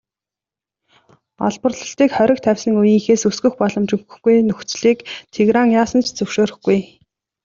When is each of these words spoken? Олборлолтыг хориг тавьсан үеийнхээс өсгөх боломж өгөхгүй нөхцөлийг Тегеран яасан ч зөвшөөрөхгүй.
Олборлолтыг 1.47 2.09
хориг 2.15 2.39
тавьсан 2.45 2.73
үеийнхээс 2.81 3.23
өсгөх 3.29 3.53
боломж 3.59 3.89
өгөхгүй 3.95 4.35
нөхцөлийг 4.47 4.99
Тегеран 5.33 5.69
яасан 5.79 6.01
ч 6.05 6.07
зөвшөөрөхгүй. 6.17 6.79